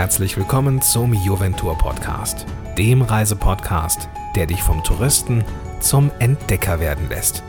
herzlich 0.00 0.38
willkommen 0.38 0.80
zum 0.80 1.12
Juventur 1.12 1.76
Podcast, 1.76 2.46
dem 2.78 3.02
Reisepodcast, 3.02 4.08
der 4.34 4.46
dich 4.46 4.62
vom 4.62 4.82
Touristen 4.82 5.44
zum 5.80 6.10
Entdecker 6.20 6.80
werden 6.80 7.10
lässt. 7.10 7.42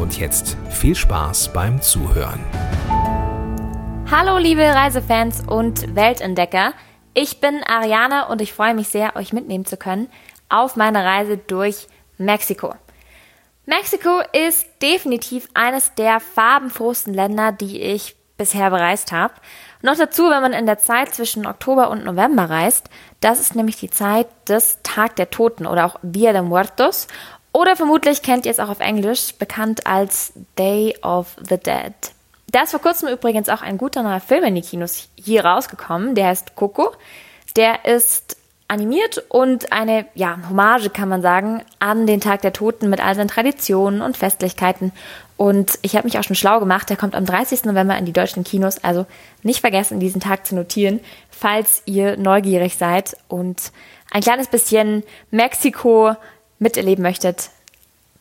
Und 0.00 0.18
jetzt 0.18 0.56
viel 0.70 0.94
Spaß 0.94 1.52
beim 1.52 1.82
Zuhören. 1.82 2.40
Hallo 4.10 4.38
liebe 4.38 4.62
Reisefans 4.62 5.42
und 5.46 5.94
Weltentdecker. 5.94 6.72
Ich 7.12 7.38
bin 7.38 7.62
Ariane 7.64 8.28
und 8.28 8.40
ich 8.40 8.54
freue 8.54 8.72
mich 8.72 8.88
sehr, 8.88 9.14
euch 9.14 9.34
mitnehmen 9.34 9.66
zu 9.66 9.76
können 9.76 10.08
auf 10.48 10.76
meiner 10.76 11.04
Reise 11.04 11.36
durch 11.36 11.86
Mexiko. 12.16 12.74
Mexiko 13.66 14.22
ist 14.32 14.66
definitiv 14.80 15.48
eines 15.52 15.94
der 15.96 16.18
farbenfrohsten 16.20 17.12
Länder, 17.12 17.52
die 17.52 17.78
ich 17.82 18.16
bisher 18.40 18.70
bereist 18.70 19.12
habe. 19.12 19.34
Noch 19.82 19.98
dazu, 19.98 20.30
wenn 20.30 20.40
man 20.40 20.54
in 20.54 20.64
der 20.64 20.78
Zeit 20.78 21.14
zwischen 21.14 21.46
Oktober 21.46 21.90
und 21.90 22.04
November 22.04 22.48
reist, 22.48 22.88
das 23.20 23.38
ist 23.38 23.54
nämlich 23.54 23.76
die 23.76 23.90
Zeit 23.90 24.26
des 24.48 24.78
Tag 24.82 25.16
der 25.16 25.30
Toten 25.30 25.66
oder 25.66 25.84
auch 25.84 25.96
Dia 26.02 26.32
de 26.32 26.40
Muertos 26.40 27.06
oder 27.52 27.76
vermutlich 27.76 28.22
kennt 28.22 28.46
ihr 28.46 28.52
es 28.52 28.60
auch 28.60 28.70
auf 28.70 28.80
Englisch, 28.80 29.34
bekannt 29.34 29.86
als 29.86 30.32
Day 30.58 30.96
of 31.02 31.36
the 31.38 31.58
Dead. 31.58 31.92
Da 32.50 32.62
ist 32.62 32.70
vor 32.70 32.80
kurzem 32.80 33.10
übrigens 33.10 33.50
auch 33.50 33.60
ein 33.60 33.76
guter 33.76 34.02
neuer 34.02 34.20
Film 34.20 34.44
in 34.44 34.54
die 34.54 34.62
Kinos 34.62 35.08
hier 35.16 35.44
rausgekommen, 35.44 36.14
der 36.14 36.28
heißt 36.28 36.54
Coco. 36.56 36.92
Der 37.56 37.84
ist 37.84 38.38
animiert 38.68 39.22
und 39.28 39.72
eine, 39.72 40.06
ja, 40.14 40.38
Hommage 40.48 40.90
kann 40.90 41.08
man 41.08 41.20
sagen, 41.20 41.62
an 41.78 42.06
den 42.06 42.20
Tag 42.20 42.40
der 42.40 42.52
Toten 42.52 42.88
mit 42.88 43.04
all 43.04 43.14
seinen 43.14 43.28
Traditionen 43.28 44.00
und 44.00 44.16
Festlichkeiten. 44.16 44.92
Und 45.40 45.78
ich 45.80 45.96
habe 45.96 46.04
mich 46.04 46.18
auch 46.18 46.22
schon 46.22 46.36
schlau 46.36 46.60
gemacht, 46.60 46.90
der 46.90 46.98
kommt 46.98 47.14
am 47.14 47.24
30. 47.24 47.64
November 47.64 47.96
in 47.96 48.04
die 48.04 48.12
deutschen 48.12 48.44
Kinos, 48.44 48.84
also 48.84 49.06
nicht 49.42 49.62
vergessen, 49.62 49.98
diesen 49.98 50.20
Tag 50.20 50.46
zu 50.46 50.54
notieren, 50.54 51.00
falls 51.30 51.80
ihr 51.86 52.18
neugierig 52.18 52.76
seid 52.76 53.16
und 53.26 53.72
ein 54.10 54.20
kleines 54.20 54.48
bisschen 54.48 55.02
Mexiko 55.30 56.14
miterleben 56.58 57.02
möchtet 57.02 57.48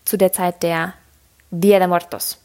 zu 0.05 0.17
der 0.17 0.31
Zeit 0.31 0.63
der 0.63 0.93
Dia 1.51 1.79
de 1.79 1.89
Muertos. 1.89 2.39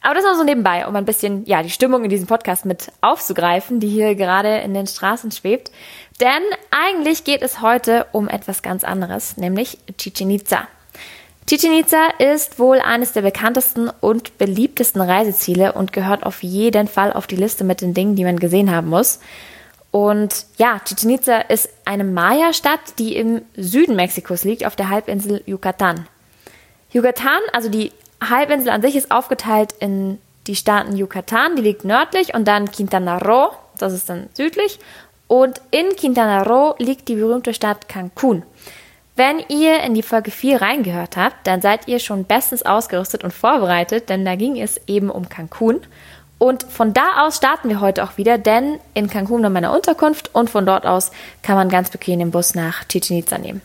Aber 0.00 0.14
das 0.14 0.24
nur 0.24 0.34
so 0.34 0.42
nebenbei, 0.42 0.88
um 0.88 0.96
ein 0.96 1.04
bisschen, 1.04 1.44
ja, 1.44 1.62
die 1.62 1.70
Stimmung 1.70 2.02
in 2.02 2.10
diesem 2.10 2.26
Podcast 2.26 2.64
mit 2.64 2.90
aufzugreifen, 3.02 3.78
die 3.78 3.88
hier 3.88 4.16
gerade 4.16 4.56
in 4.56 4.74
den 4.74 4.88
Straßen 4.88 5.30
schwebt. 5.30 5.70
Denn 6.20 6.42
eigentlich 6.72 7.22
geht 7.22 7.42
es 7.42 7.62
heute 7.62 8.06
um 8.10 8.28
etwas 8.28 8.62
ganz 8.62 8.82
anderes, 8.82 9.36
nämlich 9.36 9.78
Chichen 9.96 10.30
Itza. 10.32 10.66
Chichen 11.48 11.72
Itza 11.74 12.08
ist 12.18 12.58
wohl 12.58 12.80
eines 12.80 13.12
der 13.12 13.22
bekanntesten 13.22 13.88
und 14.00 14.36
beliebtesten 14.36 15.00
Reiseziele 15.00 15.74
und 15.74 15.92
gehört 15.92 16.24
auf 16.24 16.42
jeden 16.42 16.88
Fall 16.88 17.12
auf 17.12 17.28
die 17.28 17.36
Liste 17.36 17.62
mit 17.62 17.80
den 17.80 17.94
Dingen, 17.94 18.16
die 18.16 18.24
man 18.24 18.40
gesehen 18.40 18.74
haben 18.74 18.88
muss. 18.88 19.20
Und 19.92 20.46
ja, 20.58 20.80
Chichen 20.84 21.10
Itza 21.10 21.38
ist 21.38 21.68
eine 21.84 22.02
Maya-Stadt, 22.02 22.98
die 22.98 23.14
im 23.14 23.42
Süden 23.56 23.94
Mexikos 23.94 24.42
liegt, 24.42 24.66
auf 24.66 24.74
der 24.74 24.90
Halbinsel 24.90 25.40
Yucatan. 25.46 26.08
Yucatan, 26.92 27.40
also 27.52 27.68
die 27.68 27.92
Halbinsel 28.20 28.70
an 28.70 28.82
sich 28.82 28.96
ist 28.96 29.12
aufgeteilt 29.12 29.72
in 29.78 30.18
die 30.48 30.56
Staaten 30.56 30.96
Yucatan, 30.96 31.54
die 31.54 31.62
liegt 31.62 31.84
nördlich, 31.84 32.34
und 32.34 32.46
dann 32.48 32.72
Quintana 32.72 33.18
Roo, 33.18 33.50
das 33.78 33.92
ist 33.92 34.08
dann 34.08 34.28
südlich. 34.34 34.80
Und 35.28 35.60
in 35.70 35.94
Quintana 35.96 36.42
Roo 36.42 36.74
liegt 36.78 37.06
die 37.06 37.14
berühmte 37.14 37.54
Stadt 37.54 37.88
Cancun. 37.88 38.42
Wenn 39.16 39.42
ihr 39.48 39.80
in 39.80 39.94
die 39.94 40.02
Folge 40.02 40.30
4 40.30 40.60
reingehört 40.60 41.16
habt, 41.16 41.46
dann 41.46 41.62
seid 41.62 41.88
ihr 41.88 42.00
schon 42.00 42.24
bestens 42.24 42.62
ausgerüstet 42.62 43.24
und 43.24 43.32
vorbereitet, 43.32 44.10
denn 44.10 44.26
da 44.26 44.36
ging 44.36 44.60
es 44.60 44.78
eben 44.86 45.08
um 45.08 45.30
Cancun. 45.30 45.80
Und 46.36 46.64
von 46.64 46.92
da 46.92 47.24
aus 47.24 47.38
starten 47.38 47.70
wir 47.70 47.80
heute 47.80 48.04
auch 48.04 48.18
wieder, 48.18 48.36
denn 48.36 48.78
in 48.92 49.08
Cancun 49.08 49.42
haben 49.42 49.54
wir 49.54 49.58
eine 49.58 49.72
Unterkunft 49.72 50.34
und 50.34 50.50
von 50.50 50.66
dort 50.66 50.84
aus 50.84 51.12
kann 51.42 51.56
man 51.56 51.70
ganz 51.70 51.88
bequem 51.88 52.18
den 52.18 52.30
Bus 52.30 52.54
nach 52.54 52.84
Chichen 52.84 53.16
Itza 53.16 53.38
nehmen. 53.38 53.62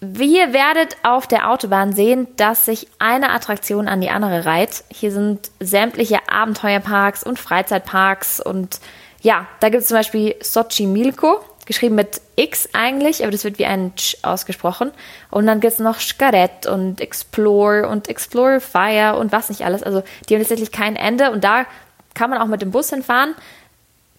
Ihr 0.00 0.52
werdet 0.52 0.96
auf 1.04 1.28
der 1.28 1.48
Autobahn 1.48 1.92
sehen, 1.92 2.26
dass 2.36 2.64
sich 2.64 2.88
eine 2.98 3.30
Attraktion 3.30 3.86
an 3.86 4.00
die 4.00 4.10
andere 4.10 4.44
reiht. 4.44 4.82
Hier 4.88 5.12
sind 5.12 5.50
sämtliche 5.60 6.18
Abenteuerparks 6.28 7.22
und 7.22 7.38
Freizeitparks 7.38 8.40
und 8.40 8.80
ja, 9.22 9.46
da 9.60 9.68
gibt 9.68 9.82
es 9.82 9.88
zum 9.88 9.96
Beispiel 9.96 10.34
Xochimilco, 10.40 11.40
geschrieben 11.66 11.96
mit 11.96 12.20
X 12.36 12.70
eigentlich, 12.72 13.22
aber 13.22 13.32
das 13.32 13.44
wird 13.44 13.58
wie 13.58 13.66
ein 13.66 13.94
Ch 13.96 14.16
ausgesprochen. 14.22 14.92
Und 15.30 15.46
dann 15.46 15.60
gibt 15.60 15.74
es 15.74 15.78
noch 15.78 15.98
Xcaret 15.98 16.66
und 16.66 17.00
Explore 17.00 17.88
und 17.88 18.08
Explore 18.08 18.60
Fire 18.60 19.16
und 19.18 19.32
was 19.32 19.50
nicht 19.50 19.64
alles. 19.64 19.82
Also 19.82 20.02
die 20.28 20.34
haben 20.34 20.42
tatsächlich 20.42 20.72
kein 20.72 20.96
Ende 20.96 21.30
und 21.30 21.44
da 21.44 21.66
kann 22.14 22.30
man 22.30 22.40
auch 22.40 22.46
mit 22.46 22.62
dem 22.62 22.70
Bus 22.70 22.90
hinfahren. 22.90 23.34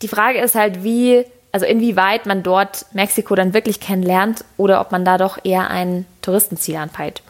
Die 0.01 0.07
Frage 0.07 0.39
ist 0.39 0.55
halt, 0.55 0.83
wie 0.83 1.25
also 1.51 1.65
inwieweit 1.65 2.25
man 2.25 2.43
dort 2.43 2.85
Mexiko 2.93 3.33
dann 3.33 3.53
wirklich 3.53 3.79
kennenlernt 3.79 4.43
oder 4.57 4.81
ob 4.81 4.91
man 4.91 5.05
da 5.05 5.17
doch 5.17 5.39
eher 5.43 5.71
ein 5.71 6.05
Touristenziel 6.21 6.75
anpeilt. 6.75 7.23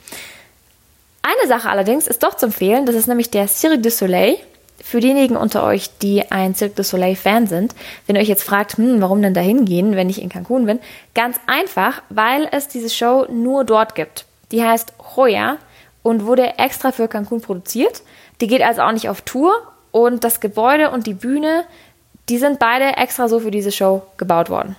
Eine 1.21 1.47
Sache 1.47 1.69
allerdings 1.69 2.07
ist 2.07 2.23
doch 2.23 2.35
zu 2.35 2.47
empfehlen, 2.47 2.85
das 2.85 2.95
ist 2.95 3.07
nämlich 3.07 3.29
der 3.29 3.47
Cirque 3.47 3.79
du 3.79 3.89
Soleil. 3.89 4.37
Für 4.83 4.99
diejenigen 4.99 5.35
unter 5.35 5.63
euch, 5.63 5.89
die 5.99 6.31
ein 6.31 6.55
Cirque 6.55 6.75
du 6.75 6.83
Soleil 6.83 7.15
Fan 7.15 7.47
sind, 7.47 7.73
wenn 8.05 8.15
ihr 8.15 8.21
euch 8.21 8.27
jetzt 8.27 8.43
fragt, 8.43 8.77
hm, 8.77 9.01
warum 9.01 9.21
denn 9.21 9.33
da 9.33 9.41
hingehen, 9.41 9.95
wenn 9.95 10.09
ich 10.09 10.21
in 10.21 10.29
Cancun 10.29 10.65
bin, 10.65 10.79
ganz 11.15 11.39
einfach, 11.47 12.01
weil 12.09 12.47
es 12.51 12.67
diese 12.67 12.89
Show 12.89 13.25
nur 13.31 13.63
dort 13.63 13.95
gibt. 13.95 14.25
Die 14.51 14.63
heißt 14.63 14.93
Joya 15.15 15.57
und 16.03 16.25
wurde 16.25 16.57
extra 16.57 16.91
für 16.91 17.07
Cancun 17.07 17.41
produziert. 17.41 18.01
Die 18.39 18.47
geht 18.47 18.61
also 18.61 18.81
auch 18.81 18.91
nicht 18.91 19.09
auf 19.09 19.21
Tour 19.21 19.53
und 19.91 20.23
das 20.23 20.39
Gebäude 20.39 20.91
und 20.91 21.07
die 21.07 21.15
Bühne 21.15 21.65
die 22.29 22.37
sind 22.37 22.59
beide 22.59 22.97
extra 22.97 23.29
so 23.29 23.39
für 23.39 23.51
diese 23.51 23.71
Show 23.71 24.03
gebaut 24.17 24.49
worden. 24.49 24.75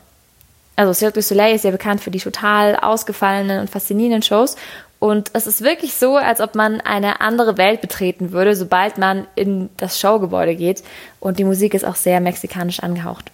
Also 0.77 0.93
Cirque 0.93 1.15
du 1.15 1.23
Soleil 1.23 1.55
ist 1.55 1.65
ja 1.65 1.71
bekannt 1.71 2.01
für 2.01 2.11
die 2.11 2.21
total 2.21 2.77
ausgefallenen 2.77 3.61
und 3.61 3.71
faszinierenden 3.71 4.23
Shows. 4.23 4.57
Und 5.01 5.31
es 5.33 5.47
ist 5.47 5.63
wirklich 5.63 5.95
so, 5.95 6.17
als 6.17 6.41
ob 6.41 6.55
man 6.55 6.81
eine 6.81 7.21
andere 7.21 7.57
Welt 7.57 7.81
betreten 7.81 8.33
würde, 8.33 8.57
sobald 8.57 8.99
man 8.99 9.27
in 9.37 9.71
das 9.77 10.01
Showgebäude 10.01 10.57
geht. 10.57 10.83
Und 11.21 11.39
die 11.39 11.45
Musik 11.45 11.75
ist 11.75 11.85
auch 11.85 11.95
sehr 11.95 12.21
mexikanisch 12.21 12.81
angehaucht. 12.81 13.31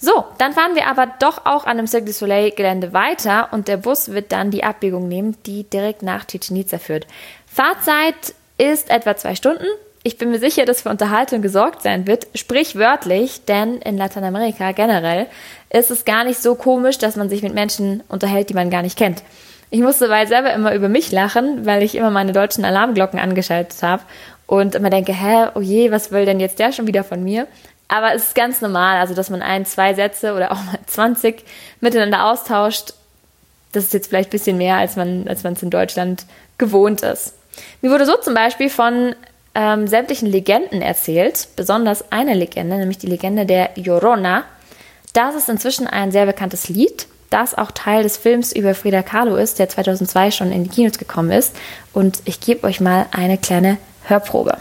So, 0.00 0.24
dann 0.38 0.52
fahren 0.52 0.76
wir 0.76 0.86
aber 0.86 1.08
doch 1.18 1.44
auch 1.44 1.66
an 1.66 1.76
dem 1.76 1.88
Cirque 1.88 2.06
du 2.06 2.12
Soleil 2.12 2.52
Gelände 2.52 2.92
weiter 2.92 3.48
und 3.50 3.66
der 3.66 3.78
Bus 3.78 4.10
wird 4.10 4.30
dann 4.30 4.52
die 4.52 4.62
Abbiegung 4.62 5.08
nehmen, 5.08 5.36
die 5.44 5.64
direkt 5.64 6.04
nach 6.04 6.24
Chichen 6.24 6.56
Itza 6.56 6.78
führt. 6.78 7.08
Fahrzeit 7.46 8.34
ist 8.58 8.90
etwa 8.90 9.16
zwei 9.16 9.34
Stunden 9.34 9.66
ich 10.08 10.16
bin 10.16 10.30
mir 10.30 10.38
sicher, 10.38 10.64
dass 10.64 10.82
für 10.82 10.90
Unterhaltung 10.90 11.42
gesorgt 11.42 11.82
sein 11.82 12.06
wird, 12.06 12.28
sprichwörtlich, 12.34 13.44
denn 13.44 13.78
in 13.78 13.98
Lateinamerika 13.98 14.72
generell 14.72 15.26
ist 15.70 15.90
es 15.90 16.04
gar 16.04 16.24
nicht 16.24 16.40
so 16.40 16.54
komisch, 16.54 16.98
dass 16.98 17.16
man 17.16 17.28
sich 17.28 17.42
mit 17.42 17.52
Menschen 17.52 18.02
unterhält, 18.08 18.48
die 18.48 18.54
man 18.54 18.70
gar 18.70 18.82
nicht 18.82 18.96
kennt. 18.96 19.22
Ich 19.70 19.80
musste 19.80 20.08
weil 20.08 20.26
selber 20.26 20.52
immer 20.52 20.74
über 20.74 20.88
mich 20.88 21.12
lachen, 21.12 21.66
weil 21.66 21.82
ich 21.82 21.94
immer 21.94 22.10
meine 22.10 22.32
deutschen 22.32 22.64
Alarmglocken 22.64 23.18
angeschaltet 23.18 23.82
habe 23.82 24.02
und 24.46 24.74
immer 24.74 24.90
denke, 24.90 25.12
hä, 25.12 25.48
oh 25.54 25.60
je, 25.60 25.90
was 25.90 26.10
will 26.10 26.24
denn 26.24 26.40
jetzt 26.40 26.58
der 26.58 26.72
schon 26.72 26.86
wieder 26.86 27.04
von 27.04 27.22
mir? 27.22 27.46
Aber 27.88 28.14
es 28.14 28.28
ist 28.28 28.34
ganz 28.34 28.60
normal, 28.60 28.98
also 28.98 29.14
dass 29.14 29.30
man 29.30 29.42
ein, 29.42 29.64
zwei 29.64 29.94
Sätze 29.94 30.34
oder 30.34 30.52
auch 30.52 30.62
mal 30.64 30.78
20 30.86 31.44
miteinander 31.80 32.24
austauscht. 32.24 32.94
Das 33.72 33.84
ist 33.84 33.92
jetzt 33.92 34.08
vielleicht 34.08 34.30
ein 34.30 34.32
bisschen 34.32 34.58
mehr, 34.58 34.76
als 34.76 34.96
man 34.96 35.28
als 35.28 35.44
es 35.44 35.62
in 35.62 35.70
Deutschland 35.70 36.24
gewohnt 36.56 37.02
ist. 37.02 37.34
Mir 37.82 37.90
wurde 37.90 38.06
so 38.06 38.16
zum 38.16 38.34
Beispiel 38.34 38.70
von 38.70 39.14
ähm, 39.54 39.86
sämtlichen 39.86 40.28
Legenden 40.28 40.80
erzählt, 40.80 41.48
besonders 41.56 42.10
eine 42.12 42.34
Legende, 42.34 42.76
nämlich 42.76 42.98
die 42.98 43.06
Legende 43.06 43.44
der 43.44 43.70
Llorona. 43.74 44.44
Das 45.12 45.34
ist 45.34 45.48
inzwischen 45.48 45.86
ein 45.86 46.12
sehr 46.12 46.26
bekanntes 46.26 46.68
Lied, 46.68 47.06
das 47.30 47.56
auch 47.56 47.70
Teil 47.70 48.02
des 48.02 48.16
Films 48.16 48.52
über 48.52 48.74
Frida 48.74 49.02
Kahlo 49.02 49.36
ist, 49.36 49.58
der 49.58 49.68
2002 49.68 50.30
schon 50.30 50.52
in 50.52 50.64
die 50.64 50.70
Kinos 50.70 50.98
gekommen 50.98 51.30
ist. 51.30 51.54
Und 51.92 52.22
ich 52.24 52.40
gebe 52.40 52.66
euch 52.66 52.80
mal 52.80 53.06
eine 53.12 53.38
kleine 53.38 53.78
Hörprobe. 54.04 54.58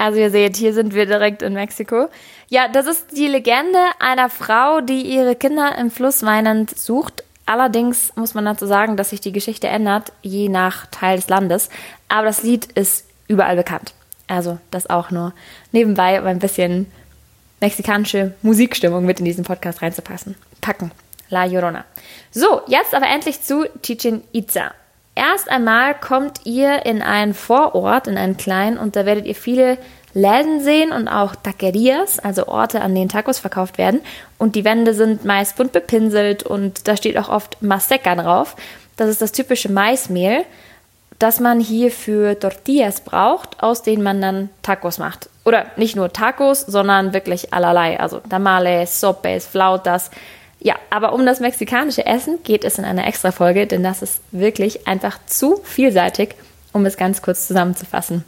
Also 0.00 0.18
ihr 0.18 0.30
seht, 0.30 0.56
hier 0.56 0.72
sind 0.72 0.94
wir 0.94 1.04
direkt 1.04 1.42
in 1.42 1.52
Mexiko. 1.52 2.08
Ja, 2.52 2.66
das 2.66 2.88
ist 2.88 3.16
die 3.16 3.28
Legende 3.28 3.78
einer 4.00 4.28
Frau, 4.28 4.80
die 4.80 5.02
ihre 5.02 5.36
Kinder 5.36 5.78
im 5.78 5.88
Fluss 5.88 6.24
weinend 6.24 6.76
sucht. 6.76 7.22
Allerdings 7.46 8.12
muss 8.16 8.34
man 8.34 8.44
dazu 8.44 8.66
sagen, 8.66 8.96
dass 8.96 9.10
sich 9.10 9.20
die 9.20 9.30
Geschichte 9.30 9.68
ändert, 9.68 10.12
je 10.22 10.48
nach 10.48 10.86
Teil 10.86 11.14
des 11.14 11.28
Landes. 11.28 11.68
Aber 12.08 12.26
das 12.26 12.42
Lied 12.42 12.64
ist 12.72 13.06
überall 13.28 13.54
bekannt. 13.54 13.94
Also 14.26 14.58
das 14.72 14.90
auch 14.90 15.12
nur 15.12 15.32
nebenbei, 15.70 16.20
um 16.20 16.26
ein 16.26 16.40
bisschen 16.40 16.90
mexikanische 17.60 18.34
Musikstimmung 18.42 19.06
mit 19.06 19.20
in 19.20 19.26
diesen 19.26 19.44
Podcast 19.44 19.80
reinzupassen. 19.80 20.34
Packen. 20.60 20.90
La 21.28 21.44
Llorona. 21.44 21.84
So, 22.32 22.62
jetzt 22.66 22.96
aber 22.96 23.06
endlich 23.06 23.42
zu 23.42 23.66
Chichen 23.80 24.24
Itza. 24.32 24.72
Erst 25.14 25.48
einmal 25.48 25.94
kommt 25.94 26.40
ihr 26.46 26.84
in 26.84 27.00
einen 27.00 27.34
Vorort, 27.34 28.08
in 28.08 28.16
einen 28.16 28.36
kleinen, 28.36 28.76
und 28.76 28.96
da 28.96 29.06
werdet 29.06 29.26
ihr 29.26 29.36
viele 29.36 29.78
Läden 30.12 30.60
sehen 30.60 30.92
und 30.92 31.08
auch 31.08 31.34
Taquerias, 31.36 32.18
also 32.18 32.48
Orte, 32.48 32.80
an 32.80 32.94
denen 32.94 33.08
Tacos 33.08 33.38
verkauft 33.38 33.78
werden. 33.78 34.00
Und 34.38 34.56
die 34.56 34.64
Wände 34.64 34.94
sind 34.94 35.24
meist 35.24 35.56
bunt 35.56 35.72
bepinselt 35.72 36.42
und 36.42 36.88
da 36.88 36.96
steht 36.96 37.16
auch 37.16 37.28
oft 37.28 37.62
Maseca 37.62 38.14
drauf. 38.16 38.56
Das 38.96 39.08
ist 39.08 39.22
das 39.22 39.32
typische 39.32 39.70
Maismehl, 39.70 40.44
das 41.18 41.38
man 41.38 41.60
hier 41.60 41.90
für 41.90 42.38
Tortillas 42.38 43.02
braucht, 43.02 43.62
aus 43.62 43.82
denen 43.82 44.02
man 44.02 44.20
dann 44.20 44.48
Tacos 44.62 44.98
macht. 44.98 45.28
Oder 45.44 45.66
nicht 45.76 45.96
nur 45.96 46.12
Tacos, 46.12 46.62
sondern 46.62 47.12
wirklich 47.12 47.52
allerlei. 47.54 48.00
Also 48.00 48.20
Tamales, 48.28 49.00
Sopes, 49.00 49.46
Flautas. 49.46 50.10
Ja, 50.58 50.76
aber 50.90 51.12
um 51.12 51.24
das 51.24 51.40
mexikanische 51.40 52.04
Essen 52.04 52.38
geht 52.42 52.64
es 52.64 52.78
in 52.78 52.84
einer 52.84 53.06
extra 53.06 53.32
Folge, 53.32 53.66
denn 53.66 53.82
das 53.82 54.02
ist 54.02 54.20
wirklich 54.32 54.86
einfach 54.86 55.18
zu 55.26 55.60
vielseitig, 55.64 56.34
um 56.72 56.84
es 56.84 56.96
ganz 56.96 57.22
kurz 57.22 57.46
zusammenzufassen. 57.46 58.24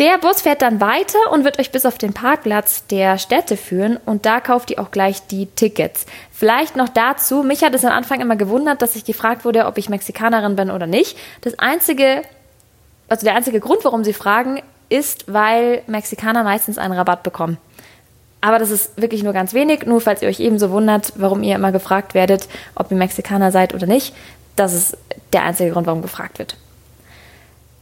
Der 0.00 0.16
Bus 0.16 0.40
fährt 0.40 0.62
dann 0.62 0.80
weiter 0.80 1.18
und 1.30 1.44
wird 1.44 1.58
euch 1.58 1.72
bis 1.72 1.84
auf 1.84 1.98
den 1.98 2.14
Parkplatz 2.14 2.86
der 2.86 3.18
Städte 3.18 3.58
führen 3.58 3.98
und 4.06 4.24
da 4.24 4.40
kauft 4.40 4.70
ihr 4.70 4.80
auch 4.80 4.90
gleich 4.90 5.26
die 5.26 5.44
Tickets. 5.44 6.06
Vielleicht 6.32 6.74
noch 6.74 6.88
dazu, 6.88 7.42
mich 7.42 7.62
hat 7.62 7.74
es 7.74 7.84
am 7.84 7.92
Anfang 7.92 8.22
immer 8.22 8.36
gewundert, 8.36 8.80
dass 8.80 8.96
ich 8.96 9.04
gefragt 9.04 9.44
wurde, 9.44 9.66
ob 9.66 9.76
ich 9.76 9.90
Mexikanerin 9.90 10.56
bin 10.56 10.70
oder 10.70 10.86
nicht. 10.86 11.18
Das 11.42 11.58
einzige, 11.58 12.22
also 13.10 13.26
der 13.26 13.34
einzige 13.34 13.60
Grund, 13.60 13.84
warum 13.84 14.02
sie 14.02 14.14
fragen, 14.14 14.62
ist, 14.88 15.30
weil 15.30 15.82
Mexikaner 15.86 16.44
meistens 16.44 16.78
einen 16.78 16.94
Rabatt 16.94 17.22
bekommen. 17.22 17.58
Aber 18.40 18.58
das 18.58 18.70
ist 18.70 18.98
wirklich 18.98 19.22
nur 19.22 19.34
ganz 19.34 19.52
wenig, 19.52 19.84
nur 19.84 20.00
falls 20.00 20.22
ihr 20.22 20.30
euch 20.30 20.40
ebenso 20.40 20.70
wundert, 20.70 21.12
warum 21.16 21.42
ihr 21.42 21.56
immer 21.56 21.72
gefragt 21.72 22.14
werdet, 22.14 22.48
ob 22.74 22.90
ihr 22.90 22.96
Mexikaner 22.96 23.52
seid 23.52 23.74
oder 23.74 23.86
nicht. 23.86 24.14
Das 24.56 24.72
ist 24.72 24.96
der 25.34 25.42
einzige 25.42 25.72
Grund, 25.72 25.86
warum 25.86 26.00
gefragt 26.00 26.38
wird. 26.38 26.56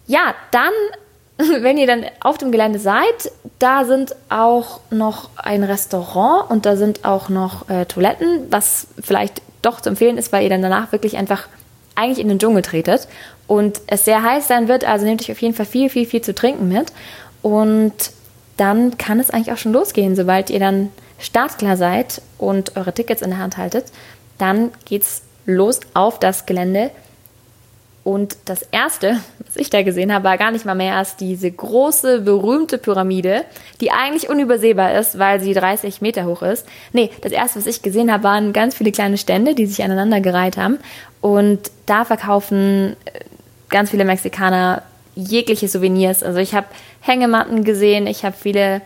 Ja, 0.08 0.34
dann 0.50 0.72
wenn 1.60 1.78
ihr 1.78 1.86
dann 1.86 2.04
auf 2.20 2.36
dem 2.36 2.50
Gelände 2.50 2.78
seid, 2.78 3.30
da 3.58 3.84
sind 3.84 4.14
auch 4.28 4.80
noch 4.90 5.30
ein 5.36 5.62
Restaurant 5.62 6.50
und 6.50 6.66
da 6.66 6.76
sind 6.76 7.04
auch 7.04 7.28
noch 7.28 7.68
äh, 7.68 7.86
Toiletten, 7.86 8.46
was 8.50 8.88
vielleicht 9.00 9.40
doch 9.62 9.80
zu 9.80 9.90
empfehlen 9.90 10.18
ist, 10.18 10.32
weil 10.32 10.42
ihr 10.42 10.50
dann 10.50 10.62
danach 10.62 10.92
wirklich 10.92 11.16
einfach 11.16 11.48
eigentlich 11.94 12.18
in 12.18 12.28
den 12.28 12.38
Dschungel 12.38 12.62
tretet 12.62 13.08
und 13.46 13.80
es 13.86 14.04
sehr 14.04 14.22
heiß 14.22 14.48
sein 14.48 14.68
wird. 14.68 14.84
Also 14.84 15.04
nehmt 15.04 15.22
euch 15.22 15.30
auf 15.30 15.40
jeden 15.40 15.54
Fall 15.54 15.66
viel, 15.66 15.88
viel, 15.90 16.06
viel 16.06 16.22
zu 16.22 16.34
trinken 16.34 16.68
mit 16.68 16.92
und 17.42 17.94
dann 18.56 18.98
kann 18.98 19.20
es 19.20 19.30
eigentlich 19.30 19.52
auch 19.52 19.58
schon 19.58 19.72
losgehen, 19.72 20.16
sobald 20.16 20.50
ihr 20.50 20.60
dann 20.60 20.90
startklar 21.20 21.76
seid 21.76 22.20
und 22.36 22.76
eure 22.76 22.92
Tickets 22.92 23.22
in 23.22 23.30
der 23.30 23.38
Hand 23.38 23.56
haltet. 23.56 23.86
Dann 24.38 24.72
geht's 24.84 25.22
los 25.46 25.80
auf 25.94 26.18
das 26.18 26.46
Gelände 26.46 26.90
und 28.08 28.38
das 28.46 28.62
erste, 28.62 29.20
was 29.44 29.56
ich 29.56 29.68
da 29.68 29.82
gesehen 29.82 30.14
habe, 30.14 30.24
war 30.24 30.38
gar 30.38 30.50
nicht 30.50 30.64
mal 30.64 30.74
mehr 30.74 30.96
als 30.96 31.16
diese 31.16 31.50
große, 31.50 32.22
berühmte 32.22 32.78
Pyramide, 32.78 33.44
die 33.82 33.90
eigentlich 33.90 34.30
unübersehbar 34.30 34.94
ist, 34.94 35.18
weil 35.18 35.40
sie 35.40 35.52
30 35.52 36.00
Meter 36.00 36.24
hoch 36.24 36.40
ist. 36.40 36.66
Nee, 36.94 37.10
das 37.20 37.32
erste, 37.32 37.58
was 37.58 37.66
ich 37.66 37.82
gesehen 37.82 38.10
habe, 38.10 38.24
waren 38.24 38.54
ganz 38.54 38.74
viele 38.74 38.92
kleine 38.92 39.18
Stände, 39.18 39.54
die 39.54 39.66
sich 39.66 39.84
aneinander 39.84 40.22
gereiht 40.22 40.56
haben. 40.56 40.78
Und 41.20 41.70
da 41.84 42.06
verkaufen 42.06 42.96
äh, 43.04 43.20
ganz 43.68 43.90
viele 43.90 44.06
Mexikaner 44.06 44.84
jegliche 45.14 45.68
Souvenirs. 45.68 46.22
Also 46.22 46.38
ich 46.38 46.54
habe 46.54 46.68
Hängematten 47.02 47.62
gesehen, 47.62 48.06
ich 48.06 48.24
habe 48.24 48.36
viele 48.40 48.80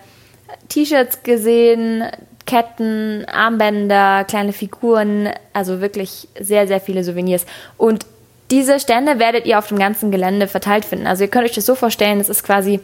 T-Shirts 0.68 1.22
gesehen, 1.22 2.02
Ketten, 2.44 3.25
Armbänder, 3.26 4.25
kleine 4.25 4.52
Figuren, 4.52 5.28
also 5.52 5.80
wirklich 5.80 6.26
sehr, 6.40 6.66
sehr 6.66 6.80
viele 6.80 7.04
Souvenirs. 7.04 7.46
Und 7.78 8.04
diese 8.52 8.78
Stände 8.78 9.19
werdet 9.19 9.46
ihr 9.46 9.58
auf 9.58 9.69
dem 9.69 9.78
ganzen 9.78 10.10
Gelände 10.10 10.46
verteilt 10.46 10.84
finden. 10.84 11.06
Also 11.06 11.25
ihr 11.25 11.31
könnt 11.31 11.46
euch 11.46 11.54
das 11.54 11.64
so 11.64 11.75
vorstellen, 11.75 12.20
es 12.20 12.28
ist 12.28 12.44
quasi, 12.44 12.81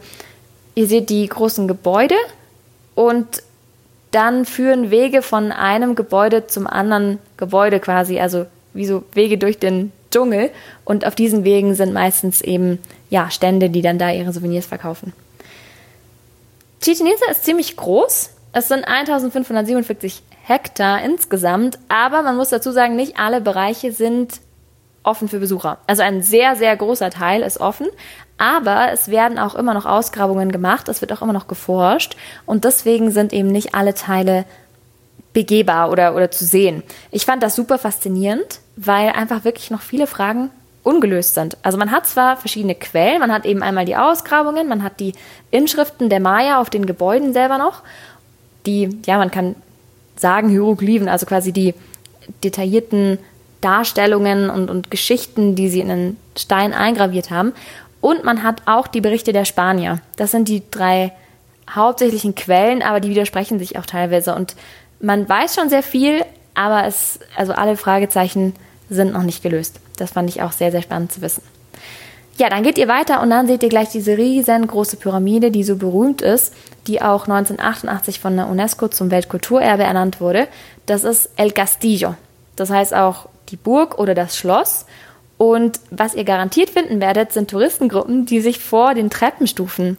ihr 0.73 0.87
seht 0.87 1.11
die 1.11 1.27
großen 1.27 1.67
Gebäude 1.67 2.15
und 2.95 3.43
dann 4.09 4.45
führen 4.45 4.89
Wege 4.89 5.21
von 5.21 5.51
einem 5.51 5.93
Gebäude 5.93 6.47
zum 6.47 6.65
anderen 6.65 7.19
Gebäude 7.37 7.79
quasi, 7.79 8.19
also 8.19 8.47
wie 8.73 8.87
so 8.87 9.03
Wege 9.13 9.37
durch 9.37 9.59
den 9.59 9.91
Dschungel. 10.09 10.49
Und 10.85 11.05
auf 11.05 11.13
diesen 11.13 11.43
Wegen 11.43 11.75
sind 11.75 11.93
meistens 11.93 12.41
eben 12.41 12.79
ja, 13.11 13.29
Stände, 13.29 13.69
die 13.69 13.83
dann 13.83 13.99
da 13.99 14.11
ihre 14.11 14.33
Souvenirs 14.33 14.65
verkaufen. 14.65 15.13
Chichen 16.81 17.05
Itza 17.05 17.29
ist 17.29 17.45
ziemlich 17.45 17.77
groß. 17.77 18.31
Es 18.53 18.69
sind 18.69 18.87
1547 18.87 20.23
Hektar 20.41 21.03
insgesamt, 21.03 21.77
aber 21.89 22.23
man 22.23 22.37
muss 22.37 22.49
dazu 22.49 22.71
sagen, 22.71 22.95
nicht 22.95 23.19
alle 23.19 23.39
Bereiche 23.39 23.91
sind 23.91 24.39
offen 25.09 25.27
für 25.27 25.39
Besucher. 25.39 25.79
Also 25.87 26.03
ein 26.03 26.21
sehr, 26.21 26.55
sehr 26.55 26.75
großer 26.75 27.09
Teil 27.09 27.41
ist 27.41 27.59
offen, 27.59 27.87
aber 28.37 28.91
es 28.91 29.09
werden 29.09 29.39
auch 29.39 29.55
immer 29.55 29.73
noch 29.73 29.85
Ausgrabungen 29.85 30.51
gemacht, 30.51 30.87
es 30.87 31.01
wird 31.01 31.11
auch 31.11 31.21
immer 31.21 31.33
noch 31.33 31.47
geforscht 31.47 32.15
und 32.45 32.63
deswegen 32.63 33.11
sind 33.11 33.33
eben 33.33 33.49
nicht 33.49 33.75
alle 33.75 33.93
Teile 33.93 34.45
begehbar 35.33 35.91
oder, 35.91 36.15
oder 36.15 36.31
zu 36.31 36.45
sehen. 36.45 36.83
Ich 37.11 37.25
fand 37.25 37.43
das 37.43 37.55
super 37.55 37.77
faszinierend, 37.77 38.59
weil 38.75 39.09
einfach 39.09 39.43
wirklich 39.43 39.71
noch 39.71 39.81
viele 39.81 40.07
Fragen 40.07 40.49
ungelöst 40.83 41.35
sind. 41.35 41.57
Also 41.61 41.77
man 41.77 41.91
hat 41.91 42.07
zwar 42.07 42.37
verschiedene 42.37 42.75
Quellen, 42.75 43.19
man 43.19 43.31
hat 43.31 43.45
eben 43.45 43.61
einmal 43.61 43.85
die 43.85 43.95
Ausgrabungen, 43.95 44.67
man 44.67 44.83
hat 44.83 44.99
die 44.99 45.13
Inschriften 45.51 46.09
der 46.09 46.19
Maya 46.19 46.59
auf 46.59 46.69
den 46.69 46.85
Gebäuden 46.85 47.33
selber 47.33 47.57
noch, 47.57 47.83
die, 48.65 48.89
ja, 49.05 49.17
man 49.17 49.31
kann 49.31 49.55
sagen 50.15 50.49
Hieroglyphen, 50.49 51.09
also 51.09 51.25
quasi 51.25 51.51
die 51.51 51.73
detaillierten 52.43 53.19
Darstellungen 53.61 54.49
und, 54.49 54.69
und 54.69 54.91
Geschichten, 54.91 55.55
die 55.55 55.69
sie 55.69 55.81
in 55.81 55.89
den 55.89 56.17
Stein 56.37 56.73
eingraviert 56.73 57.29
haben. 57.29 57.53
Und 58.01 58.23
man 58.23 58.43
hat 58.43 58.61
auch 58.65 58.87
die 58.87 59.01
Berichte 59.01 59.33
der 59.33 59.45
Spanier. 59.45 59.99
Das 60.15 60.31
sind 60.31 60.47
die 60.47 60.63
drei 60.71 61.11
hauptsächlichen 61.69 62.35
Quellen, 62.35 62.81
aber 62.81 62.99
die 62.99 63.09
widersprechen 63.09 63.59
sich 63.59 63.77
auch 63.77 63.85
teilweise. 63.85 64.33
Und 64.33 64.55
man 64.99 65.27
weiß 65.27 65.55
schon 65.55 65.69
sehr 65.69 65.83
viel, 65.83 66.23
aber 66.55 66.85
es, 66.85 67.19
also 67.35 67.53
alle 67.53 67.77
Fragezeichen 67.77 68.53
sind 68.89 69.13
noch 69.13 69.23
nicht 69.23 69.43
gelöst. 69.43 69.79
Das 69.97 70.11
fand 70.11 70.29
ich 70.29 70.41
auch 70.41 70.51
sehr, 70.51 70.71
sehr 70.71 70.81
spannend 70.81 71.11
zu 71.11 71.21
wissen. 71.21 71.43
Ja, 72.37 72.49
dann 72.49 72.63
geht 72.63 72.77
ihr 72.77 72.87
weiter 72.87 73.21
und 73.21 73.29
dann 73.31 73.47
seht 73.47 73.63
ihr 73.63 73.69
gleich 73.69 73.89
diese 73.89 74.17
riesengroße 74.17 74.95
Pyramide, 74.95 75.51
die 75.51 75.63
so 75.65 75.75
berühmt 75.75 76.21
ist, 76.21 76.53
die 76.87 77.01
auch 77.01 77.27
1988 77.27 78.21
von 78.21 78.37
der 78.37 78.47
UNESCO 78.47 78.87
zum 78.87 79.11
Weltkulturerbe 79.11 79.83
ernannt 79.83 80.21
wurde. 80.21 80.47
Das 80.85 81.03
ist 81.03 81.29
El 81.35 81.51
Castillo. 81.51 82.15
Das 82.55 82.69
heißt 82.69 82.93
auch 82.93 83.27
die 83.49 83.57
Burg 83.57 83.97
oder 83.97 84.13
das 84.13 84.37
Schloss. 84.37 84.85
Und 85.37 85.79
was 85.89 86.15
ihr 86.15 86.25
garantiert 86.25 86.69
finden 86.69 86.99
werdet, 86.99 87.31
sind 87.31 87.49
Touristengruppen, 87.49 88.25
die 88.25 88.41
sich 88.41 88.59
vor 88.59 88.93
den 88.93 89.09
Treppenstufen 89.09 89.97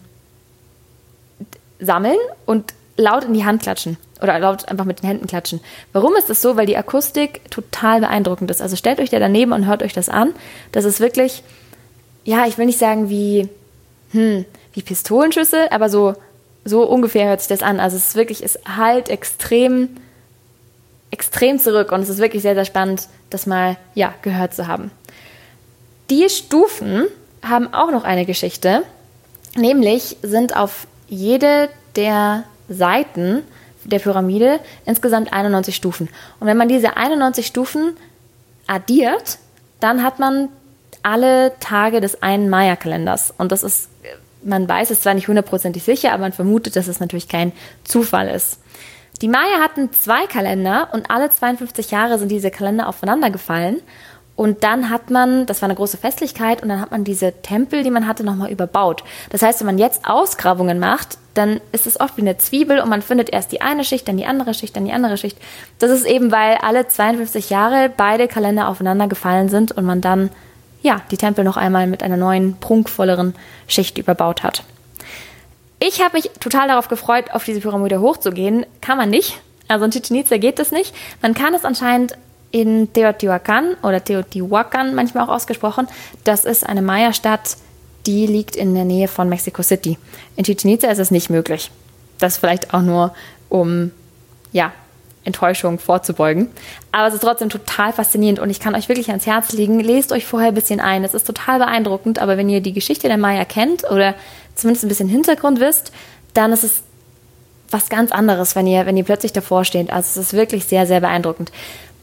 sammeln 1.79 2.19
und 2.44 2.74
laut 2.96 3.24
in 3.24 3.32
die 3.32 3.44
Hand 3.44 3.63
klatschen 3.63 3.96
oder 4.20 4.39
laut 4.39 4.69
einfach 4.69 4.84
mit 4.84 5.01
den 5.01 5.06
Händen 5.06 5.27
klatschen. 5.27 5.60
Warum 5.94 6.15
ist 6.17 6.29
das 6.29 6.43
so? 6.43 6.56
Weil 6.56 6.67
die 6.67 6.77
Akustik 6.77 7.51
total 7.51 8.01
beeindruckend 8.01 8.51
ist. 8.51 8.60
Also 8.60 8.77
stellt 8.77 9.01
euch 9.01 9.08
da 9.08 9.19
daneben 9.19 9.53
und 9.53 9.67
hört 9.67 9.82
euch 9.82 9.94
das 9.94 10.10
an. 10.10 10.34
Das 10.72 10.84
ist 10.84 11.01
wirklich, 11.01 11.43
ja, 12.24 12.46
ich 12.46 12.58
will 12.58 12.67
nicht 12.67 12.79
sagen 12.79 13.08
wie, 13.08 13.48
hm, 14.13 14.44
wie 14.74 14.82
Pistolenschüsse, 14.82 15.72
aber 15.72 15.89
so, 15.89 16.15
so 16.67 16.82
ungefähr 16.84 17.29
hört 17.29 17.41
sich 17.41 17.48
das 17.48 17.63
an. 17.63 17.81
Also 17.81 17.96
es 17.96 18.08
ist 18.08 18.17
wirklich, 18.17 18.44
es 18.44 18.58
halt 18.77 19.08
extrem 19.08 19.89
extrem 21.10 21.58
zurück 21.58 21.93
und 21.93 22.01
es 22.01 22.08
ist 22.08 22.19
wirklich 22.19 22.43
sehr, 22.43 22.55
sehr 22.55 22.65
spannend, 22.65 23.08
das 23.31 23.46
mal 23.46 23.77
ja, 23.94 24.15
gehört 24.22 24.55
zu 24.55 24.67
haben. 24.67 24.91
Die 26.10 26.29
Stufen 26.29 27.06
haben 27.43 27.72
auch 27.72 27.91
noch 27.91 28.05
eine 28.05 28.27
Geschichte, 28.27 28.82
nämlich 29.56 30.17
sind 30.22 30.56
auf 30.56 30.87
jede 31.08 31.69
der 31.96 32.44
Seiten 32.69 33.43
der 33.84 33.99
Pyramide 33.99 34.60
insgesamt 34.84 35.32
91 35.32 35.75
Stufen. 35.75 36.08
Und 36.39 36.46
wenn 36.46 36.56
man 36.56 36.69
diese 36.69 36.96
91 36.96 37.46
Stufen 37.46 37.96
addiert, 38.67 39.39
dann 39.81 40.03
hat 40.03 40.19
man 40.19 40.49
alle 41.03 41.53
Tage 41.60 42.01
des 42.01 42.22
einen 42.22 42.51
Maya-Kalenders. 42.51 43.32
Und 43.39 43.53
das 43.53 43.63
ist, 43.63 43.89
man 44.43 44.69
weiß 44.69 44.91
es 44.91 45.01
zwar 45.01 45.15
nicht 45.15 45.29
hundertprozentig 45.29 45.82
sicher, 45.82 46.13
aber 46.13 46.22
man 46.22 46.32
vermutet, 46.32 46.77
dass 46.77 46.89
es 46.89 47.01
natürlich 47.01 47.29
kein 47.29 47.53
Zufall 47.84 48.29
ist. 48.29 48.58
Die 49.22 49.29
Maya 49.29 49.60
hatten 49.60 49.93
zwei 49.93 50.27
Kalender 50.27 50.89
und 50.93 51.10
alle 51.10 51.29
52 51.29 51.91
Jahre 51.91 52.19
sind 52.19 52.31
diese 52.31 52.50
Kalender 52.50 52.89
aufeinander 52.89 53.31
gefallen. 53.31 53.82
Und 54.34 54.65
dann 54.65 54.89
hat 54.89 55.10
man, 55.10 55.44
das 55.44 55.60
war 55.60 55.69
eine 55.69 55.77
große 55.77 55.98
Festlichkeit, 55.98 56.62
und 56.62 56.70
dann 56.70 56.81
hat 56.81 56.91
man 56.91 57.05
diese 57.05 57.43
Tempel, 57.43 57.82
die 57.82 57.91
man 57.91 58.06
hatte, 58.06 58.24
nochmal 58.24 58.50
überbaut. 58.50 59.05
Das 59.29 59.43
heißt, 59.43 59.60
wenn 59.60 59.67
man 59.67 59.77
jetzt 59.77 60.08
Ausgrabungen 60.08 60.79
macht, 60.79 61.19
dann 61.34 61.60
ist 61.72 61.86
es 61.86 62.00
oft 62.00 62.17
wie 62.17 62.22
eine 62.22 62.39
Zwiebel 62.39 62.81
und 62.81 62.89
man 62.89 63.03
findet 63.03 63.29
erst 63.29 63.53
die 63.53 63.60
eine 63.60 63.84
Schicht, 63.84 64.08
dann 64.08 64.17
die 64.17 64.24
andere 64.24 64.55
Schicht, 64.55 64.74
dann 64.74 64.86
die 64.86 64.93
andere 64.93 65.19
Schicht. 65.19 65.36
Das 65.79 65.91
ist 65.91 66.06
eben, 66.06 66.32
weil 66.32 66.56
alle 66.56 66.89
52 66.89 67.50
Jahre 67.50 67.91
beide 67.94 68.29
Kalender 68.29 68.69
aufeinander 68.69 69.08
gefallen 69.08 69.50
sind 69.50 69.72
und 69.72 69.84
man 69.84 70.00
dann, 70.00 70.31
ja, 70.81 71.03
die 71.10 71.19
Tempel 71.19 71.44
noch 71.44 71.58
einmal 71.58 71.86
mit 71.86 72.03
einer 72.03 72.17
neuen, 72.17 72.56
prunkvolleren 72.56 73.34
Schicht 73.69 73.98
überbaut 73.98 74.43
hat. 74.43 74.65
Ich 75.82 76.03
habe 76.03 76.17
mich 76.17 76.31
total 76.41 76.69
darauf 76.69 76.89
gefreut, 76.89 77.31
auf 77.32 77.44
diese 77.44 77.60
Pyramide 77.60 78.01
hochzugehen. 78.01 78.67
Kann 78.82 78.99
man 78.99 79.08
nicht. 79.08 79.41
Also 79.67 79.87
in 79.87 79.91
Chichen 79.91 80.17
Itza 80.17 80.37
geht 80.37 80.58
das 80.58 80.72
nicht. 80.72 80.94
Man 81.22 81.32
kann 81.32 81.55
es 81.55 81.65
anscheinend 81.65 82.17
in 82.51 82.93
Teotihuacan 82.93 83.77
oder 83.82 84.05
Teotihuacan 84.05 84.94
manchmal 84.94 85.25
auch 85.25 85.31
ausgesprochen. 85.31 85.89
Das 86.25 86.44
ist 86.44 86.69
eine 86.69 86.82
Maya-Stadt, 86.82 87.56
die 88.06 88.27
liegt 88.27 88.56
in 88.56 88.75
der 88.75 88.84
Nähe 88.84 89.08
von 89.08 89.29
Mexico 89.29 89.63
City. 89.63 89.96
In 90.37 90.44
Chichen 90.44 90.69
Itza 90.69 90.89
ist 90.91 90.99
es 90.99 91.10
nicht 91.10 91.31
möglich. 91.31 91.70
Das 92.19 92.37
vielleicht 92.37 92.75
auch 92.75 92.82
nur, 92.82 93.15
um 93.49 93.91
ja, 94.53 94.72
Enttäuschung 95.25 95.79
vorzubeugen. 95.79 96.49
Aber 96.93 97.08
es 97.08 97.15
ist 97.15 97.20
trotzdem 97.20 97.51
total 97.51 97.93
faszinierend 97.93 98.39
und 98.39 98.51
ich 98.51 98.60
kann 98.60 98.75
euch 98.75 98.89
wirklich 98.89 99.08
ans 99.08 99.27
Herz 99.27 99.53
legen, 99.53 99.81
lest 99.81 100.13
euch 100.13 100.27
vorher 100.27 100.49
ein 100.49 100.55
bisschen 100.55 100.81
ein. 100.81 101.05
Es 101.05 101.15
ist 101.15 101.27
total 101.27 101.58
beeindruckend, 101.58 102.19
aber 102.19 102.37
wenn 102.37 102.49
ihr 102.49 102.60
die 102.60 102.72
Geschichte 102.72 103.08
der 103.08 103.19
Maya 103.19 103.44
kennt 103.44 103.89
oder 103.91 104.15
zumindest 104.60 104.84
ein 104.84 104.88
bisschen 104.88 105.08
Hintergrund 105.08 105.60
wisst, 105.60 105.93
dann 106.34 106.52
ist 106.52 106.64
es 106.64 106.82
was 107.70 107.88
ganz 107.88 108.12
anderes, 108.12 108.56
wenn 108.56 108.67
ihr, 108.67 108.86
wenn 108.86 108.96
ihr 108.96 109.05
plötzlich 109.05 109.32
davor 109.32 109.64
steht. 109.64 109.90
Also 109.90 110.20
es 110.20 110.29
ist 110.29 110.32
wirklich 110.32 110.64
sehr, 110.64 110.86
sehr 110.86 111.00
beeindruckend. 111.00 111.52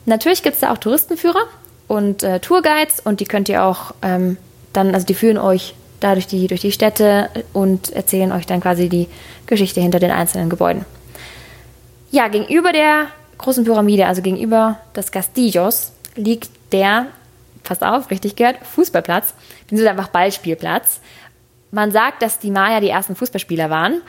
Natürlich 0.05 0.43
gibt 0.43 0.55
es 0.55 0.61
da 0.61 0.71
auch 0.71 0.77
Touristenführer 0.77 1.43
und 1.87 2.23
äh, 2.23 2.39
Tourguides 2.39 3.01
und 3.01 3.19
die 3.19 3.25
könnt 3.25 3.49
ihr 3.49 3.63
auch 3.63 3.93
ähm, 4.01 4.37
dann, 4.73 4.93
also 4.93 5.05
die 5.05 5.13
führen 5.13 5.37
euch 5.37 5.75
da 5.99 6.13
durch 6.13 6.27
die, 6.27 6.47
durch 6.47 6.61
die 6.61 6.71
Städte 6.71 7.29
und 7.53 7.91
erzählen 7.91 8.31
euch 8.31 8.45
dann 8.45 8.61
quasi 8.61 8.87
die 8.87 9.07
Geschichte 9.47 9.81
hinter 9.81 9.99
den 9.99 10.11
einzelnen 10.11 10.49
Gebäuden. 10.49 10.85
Ja, 12.11 12.27
gegenüber 12.27 12.71
der 12.71 13.07
großen 13.37 13.65
Pyramide, 13.65 14.07
also 14.07 14.21
gegenüber 14.21 14.79
des 14.95 15.11
Castillos, 15.11 15.91
liegt 16.15 16.49
der, 16.71 17.07
passt 17.63 17.83
auf, 17.83 18.09
richtig 18.11 18.35
gehört, 18.35 18.57
Fußballplatz, 18.63 19.33
sind 19.69 19.85
einfach 19.87 20.07
Ballspielplatz. 20.07 21.01
Man 21.71 21.91
sagt, 21.91 22.21
dass 22.21 22.39
die 22.39 22.51
Maya 22.51 22.79
die 22.79 22.89
ersten 22.89 23.15
Fußballspieler 23.15 23.69
waren, 23.69 24.01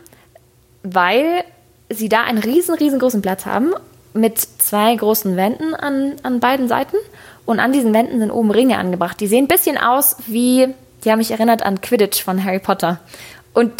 weil 0.82 1.44
sie 1.90 2.08
da 2.08 2.22
einen 2.22 2.38
riesen, 2.38 2.74
riesengroßen 2.74 3.22
Platz 3.22 3.46
haben 3.46 3.72
mit 4.14 4.38
zwei 4.38 4.94
großen 4.94 5.36
Wänden 5.36 5.74
an, 5.74 6.16
an 6.22 6.40
beiden 6.40 6.68
Seiten. 6.68 6.96
Und 7.44 7.60
an 7.60 7.72
diesen 7.72 7.94
Wänden 7.94 8.18
sind 8.18 8.30
oben 8.30 8.50
Ringe 8.50 8.78
angebracht. 8.78 9.18
Die 9.20 9.26
sehen 9.26 9.44
ein 9.44 9.48
bisschen 9.48 9.78
aus 9.78 10.16
wie, 10.26 10.68
die 11.04 11.10
haben 11.10 11.18
mich 11.18 11.30
erinnert 11.30 11.62
an 11.62 11.80
Quidditch 11.80 12.22
von 12.22 12.44
Harry 12.44 12.58
Potter. 12.58 13.00
Und 13.54 13.72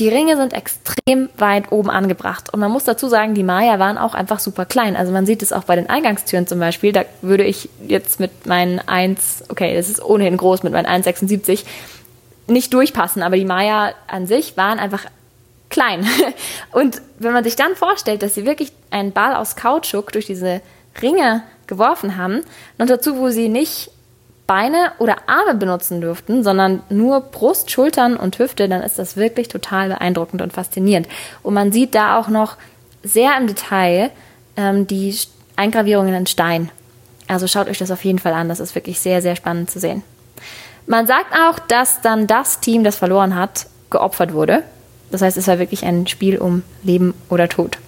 die 0.00 0.08
Ringe 0.08 0.36
sind 0.36 0.52
extrem 0.52 1.30
weit 1.38 1.72
oben 1.72 1.88
angebracht. 1.88 2.52
Und 2.52 2.60
man 2.60 2.70
muss 2.70 2.84
dazu 2.84 3.08
sagen, 3.08 3.34
die 3.34 3.42
Maya 3.42 3.78
waren 3.78 3.96
auch 3.96 4.14
einfach 4.14 4.40
super 4.40 4.66
klein. 4.66 4.94
Also 4.94 5.10
man 5.12 5.24
sieht 5.24 5.42
es 5.42 5.52
auch 5.52 5.64
bei 5.64 5.76
den 5.76 5.88
Eingangstüren 5.88 6.46
zum 6.46 6.58
Beispiel. 6.58 6.92
Da 6.92 7.04
würde 7.22 7.44
ich 7.44 7.70
jetzt 7.86 8.20
mit 8.20 8.46
meinen 8.46 8.78
1, 8.78 9.44
okay, 9.48 9.74
das 9.74 9.88
ist 9.88 10.04
ohnehin 10.04 10.36
groß, 10.36 10.64
mit 10.64 10.72
meinen 10.72 10.86
1,76 10.86 11.64
nicht 12.46 12.72
durchpassen. 12.72 13.22
Aber 13.22 13.36
die 13.36 13.44
Maya 13.44 13.92
an 14.06 14.26
sich 14.26 14.56
waren 14.56 14.78
einfach 14.78 15.06
klein. 15.70 16.06
Und 16.72 17.00
wenn 17.18 17.32
man 17.32 17.44
sich 17.44 17.56
dann 17.56 17.76
vorstellt, 17.76 18.22
dass 18.22 18.34
sie 18.34 18.46
wirklich 18.46 18.72
einen 18.90 19.12
Ball 19.12 19.34
aus 19.34 19.56
Kautschuk 19.56 20.12
durch 20.12 20.26
diese 20.26 20.60
Ringe 21.00 21.42
geworfen 21.66 22.16
haben, 22.16 22.42
noch 22.78 22.86
dazu, 22.86 23.18
wo 23.18 23.30
sie 23.30 23.48
nicht 23.48 23.90
Beine 24.46 24.92
oder 24.98 25.16
Arme 25.26 25.54
benutzen 25.54 26.00
dürften, 26.00 26.44
sondern 26.44 26.82
nur 26.88 27.20
Brust, 27.20 27.70
Schultern 27.70 28.16
und 28.16 28.38
Hüfte, 28.38 28.68
dann 28.68 28.82
ist 28.82 28.98
das 28.98 29.16
wirklich 29.16 29.48
total 29.48 29.88
beeindruckend 29.88 30.40
und 30.40 30.52
faszinierend. 30.52 31.08
Und 31.42 31.54
man 31.54 31.72
sieht 31.72 31.94
da 31.94 32.16
auch 32.18 32.28
noch 32.28 32.56
sehr 33.02 33.36
im 33.36 33.48
Detail 33.48 34.10
ähm, 34.56 34.86
die 34.86 35.16
Eingravierungen 35.56 36.14
in 36.14 36.26
Stein. 36.26 36.70
Also 37.26 37.48
schaut 37.48 37.68
euch 37.68 37.78
das 37.78 37.90
auf 37.90 38.04
jeden 38.04 38.20
Fall 38.20 38.34
an, 38.34 38.48
das 38.48 38.60
ist 38.60 38.76
wirklich 38.76 39.00
sehr, 39.00 39.20
sehr 39.20 39.34
spannend 39.34 39.70
zu 39.70 39.80
sehen. 39.80 40.04
Man 40.86 41.06
sagt 41.06 41.32
auch, 41.32 41.58
dass 41.58 42.00
dann 42.00 42.26
das 42.26 42.60
Team, 42.60 42.84
das 42.84 42.96
verloren 42.96 43.34
hat, 43.34 43.66
geopfert 43.90 44.32
wurde. 44.32 44.62
Das 45.10 45.22
heißt, 45.22 45.36
es 45.36 45.48
war 45.48 45.58
wirklich 45.58 45.84
ein 45.84 46.06
Spiel 46.06 46.38
um 46.38 46.62
Leben 46.82 47.14
oder 47.28 47.48
Tod 47.48 47.78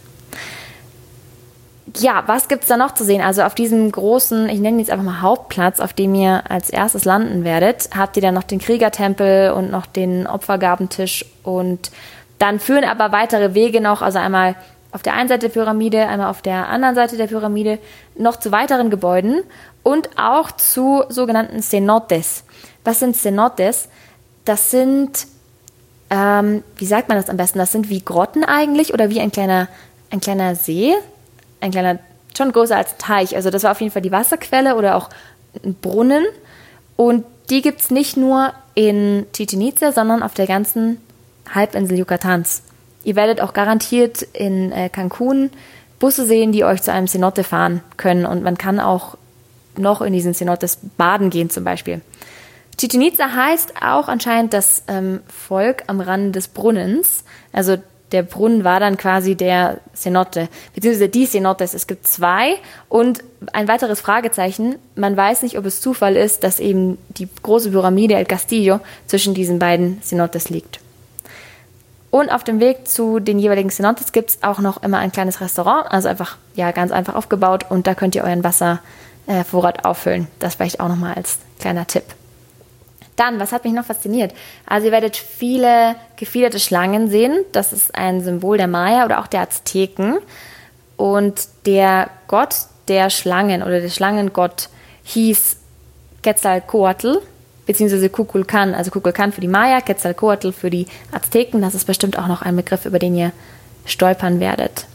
ja, 1.97 2.23
was 2.27 2.49
gibt 2.49 2.63
es 2.63 2.69
da 2.69 2.77
noch 2.77 2.95
zu 2.95 3.05
sehen? 3.05 3.21
Also 3.21 3.43
auf 3.43 3.55
diesem 3.55 3.91
großen, 3.91 4.49
ich 4.49 4.61
nenne 4.61 4.77
ihn 4.77 4.81
jetzt 4.81 4.91
einfach 4.91 5.05
mal 5.05 5.21
Hauptplatz, 5.21 5.81
auf 5.81 5.93
dem 5.93 6.15
ihr 6.15 6.43
als 6.49 6.71
erstes 6.71 7.05
landen 7.05 7.45
werdet, 7.45 7.91
habt 7.97 8.17
ihr 8.17 8.23
dann 8.23 8.35
noch 8.35 8.43
den 8.43 8.59
Kriegertempel 8.59 9.53
und 9.53 9.71
noch 9.71 9.87
den 9.87 10.27
Opfergabentisch 10.27 11.25
und 11.43 11.91
dann 12.39 12.61
führen 12.61 12.85
aber 12.85 13.13
weitere 13.13 13.55
Wege 13.55 13.81
noch, 13.81 14.03
also 14.03 14.19
einmal 14.19 14.55
auf 14.93 15.03
der 15.03 15.15
einen 15.15 15.29
Seite 15.29 15.49
der 15.49 15.61
Pyramide, 15.61 16.07
einmal 16.07 16.29
auf 16.31 16.41
der 16.41 16.69
anderen 16.69 16.95
Seite 16.95 17.17
der 17.17 17.27
Pyramide, 17.27 17.79
noch 18.17 18.37
zu 18.37 18.53
weiteren 18.53 18.91
Gebäuden 18.91 19.43
und 19.83 20.11
auch 20.17 20.51
zu 20.53 21.05
sogenannten 21.09 21.63
Cenotes. 21.63 22.45
Was 22.89 23.01
sind 23.01 23.17
Cenotes? 23.19 23.87
Das 24.47 24.71
sind, 24.71 25.27
ähm, 26.09 26.63
wie 26.79 26.87
sagt 26.87 27.11
man 27.11 27.19
das 27.19 27.29
am 27.29 27.37
besten? 27.37 27.59
Das 27.59 27.71
sind 27.71 27.91
wie 27.91 28.01
Grotten 28.01 28.45
eigentlich 28.45 28.95
oder 28.95 29.11
wie 29.11 29.21
ein 29.21 29.31
kleiner, 29.31 29.69
ein 30.09 30.21
kleiner 30.21 30.55
See, 30.55 30.95
ein 31.61 31.71
kleiner, 31.71 31.99
schon 32.35 32.51
größer 32.51 32.79
als 32.79 32.97
Teich. 32.97 33.37
Also 33.37 33.51
das 33.51 33.65
war 33.65 33.73
auf 33.73 33.83
jeden 33.83 33.93
Fall 33.93 34.01
die 34.01 34.11
Wasserquelle 34.11 34.75
oder 34.75 34.97
auch 34.97 35.11
ein 35.63 35.75
Brunnen. 35.75 36.25
Und 36.97 37.27
die 37.51 37.61
gibt 37.61 37.83
es 37.83 37.91
nicht 37.91 38.17
nur 38.17 38.55
in 38.75 39.27
Chichen 39.35 39.61
Itza, 39.61 39.93
sondern 39.93 40.23
auf 40.23 40.33
der 40.33 40.47
ganzen 40.47 40.99
Halbinsel 41.55 41.99
Yucatans. 41.99 42.63
Ihr 43.05 43.17
werdet 43.17 43.43
auch 43.43 43.53
garantiert 43.53 44.23
in 44.23 44.73
äh, 44.73 44.89
Cancun 44.89 45.51
Busse 45.99 46.25
sehen, 46.25 46.53
die 46.53 46.65
euch 46.65 46.81
zu 46.81 46.91
einem 46.91 47.07
Cenote 47.07 47.45
fahren 47.45 47.83
können. 47.99 48.25
Und 48.25 48.43
man 48.43 48.57
kann 48.57 48.81
auch 48.81 49.19
noch 49.77 50.01
in 50.01 50.15
diesen 50.15 50.33
Cenotes 50.33 50.79
baden 50.97 51.29
gehen 51.29 51.51
zum 51.51 51.65
Beispiel. 51.65 52.01
Chichen 52.79 53.03
Itza 53.03 53.35
heißt 53.35 53.75
auch 53.83 54.09
anscheinend 54.09 54.55
das 54.55 54.85
ähm, 54.87 55.21
Volk 55.27 55.83
am 55.89 56.01
Rande 56.01 56.31
des 56.31 56.49
Brunnens. 56.49 57.25
Also 57.53 57.77
der 58.13 58.23
Brunnen 58.23 58.65
war 58.65 58.81
dann 58.81 58.97
quasi 58.97 59.35
der 59.35 59.81
Cenote, 59.95 60.49
beziehungsweise 60.75 61.09
die 61.09 61.27
Cenotes. 61.27 61.75
Es 61.75 61.87
gibt 61.87 62.07
zwei 62.07 62.55
und 62.89 63.23
ein 63.53 63.69
weiteres 63.69 64.01
Fragezeichen. 64.01 64.77
Man 64.95 65.17
weiß 65.17 65.43
nicht, 65.43 65.59
ob 65.59 65.67
es 65.67 65.81
Zufall 65.81 66.17
ist, 66.17 66.45
dass 66.45 66.61
eben 66.61 66.99
die 67.09 67.29
große 67.43 67.71
Pyramide 67.71 68.15
El 68.15 68.25
Castillo 68.25 68.81
zwischen 69.07 69.35
diesen 69.35 69.59
beiden 69.59 70.01
Cenotes 70.03 70.49
liegt. 70.49 70.81
Und 72.11 72.31
auf 72.31 72.45
dem 72.45 72.61
Weg 72.61 72.89
zu 72.89 73.19
den 73.19 73.39
jeweiligen 73.39 73.71
Cenotes 73.71 74.13
gibt 74.13 74.31
es 74.31 74.43
auch 74.43 74.61
noch 74.61 74.83
immer 74.83 74.99
ein 74.99 75.13
kleines 75.13 75.43
Restaurant, 75.43 75.91
also 75.91 76.09
einfach, 76.09 76.39
ja, 76.55 76.71
ganz 76.71 76.91
einfach 76.91 77.15
aufgebaut 77.15 77.67
und 77.69 77.87
da 77.87 77.95
könnt 77.95 78.15
ihr 78.15 78.25
euren 78.25 78.45
Wasservorrat 78.45 79.85
auffüllen. 79.85 80.29
Das 80.39 80.55
vielleicht 80.55 80.81
auch 80.81 80.89
nochmal 80.89 81.15
als 81.15 81.39
kleiner 81.59 81.87
Tipp. 81.87 82.05
Dann, 83.19 83.41
was 83.41 83.53
hat 83.53 83.65
mich 83.65 83.75
noch 83.75 83.85
fasziniert? 83.85 84.33
Also 84.65 84.87
ihr 84.87 84.93
werdet 84.93 85.17
viele 85.17 85.97
gefiederte 86.17 86.61
Schlangen 86.61 87.11
sehen. 87.11 87.45
Das 87.53 87.73
ist 87.73 87.95
ein 87.95 88.23
Symbol 88.23 88.57
der 88.57 88.69
Maya 88.69 89.05
oder 89.05 89.19
auch 89.21 89.27
der 89.27 89.41
Azteken. 89.41 90.19
Und 90.97 91.49
der 91.67 92.11
Gott 92.29 92.55
der 92.87 93.11
Schlangen 93.11 93.63
oder 93.63 93.81
der 93.81 93.89
Schlangengott 93.89 94.69
hieß 95.05 95.57
Quetzalcoatl 96.23 97.21
beziehungsweise 97.67 98.09
Kukulkan, 98.09 98.75
also 98.75 98.91
Kukulkan 98.91 99.31
für 99.31 99.43
die 99.43 99.49
Maya, 99.49 99.83
Quetzalcoatl 99.83 100.53
für 100.53 100.71
die 100.71 100.87
Azteken. 101.13 101.61
Das 101.61 101.75
ist 101.75 101.85
bestimmt 101.85 102.19
auch 102.19 102.27
noch 102.27 102.41
ein 102.41 102.57
Begriff, 102.57 102.87
über 102.87 102.99
den 102.99 103.15
ihr 103.15 103.33
stolpern 103.85 104.41
werdet. 104.41 104.87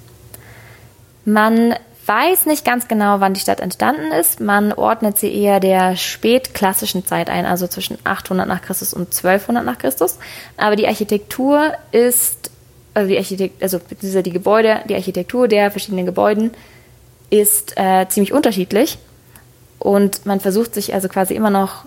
Man 1.23 1.75
weiß 2.05 2.45
nicht 2.45 2.65
ganz 2.65 2.87
genau, 2.87 3.19
wann 3.19 3.33
die 3.33 3.39
Stadt 3.39 3.59
entstanden 3.59 4.11
ist. 4.11 4.39
Man 4.39 4.73
ordnet 4.73 5.17
sie 5.17 5.33
eher 5.33 5.59
der 5.59 5.95
spätklassischen 5.95 7.05
Zeit 7.05 7.29
ein, 7.29 7.45
also 7.45 7.67
zwischen 7.67 7.97
800 8.03 8.47
nach 8.47 8.61
Christus 8.61 8.93
und 8.93 9.07
1200 9.15 9.65
nach 9.65 9.77
Christus. 9.77 10.19
Aber 10.57 10.75
die 10.75 10.87
Architektur 10.87 11.73
ist, 11.91 12.51
also 12.93 13.09
die 13.09 13.17
Architekt, 13.17 13.63
also 13.63 13.79
die 13.79 14.31
Gebäude, 14.31 14.81
die 14.87 14.95
Architektur 14.95 15.47
der 15.47 15.71
verschiedenen 15.71 16.05
Gebäuden 16.05 16.51
ist 17.29 17.73
äh, 17.77 18.07
ziemlich 18.09 18.33
unterschiedlich. 18.33 18.97
Und 19.79 20.25
man 20.25 20.39
versucht 20.39 20.73
sich 20.73 20.93
also 20.93 21.09
quasi 21.09 21.33
immer 21.33 21.49
noch 21.49 21.85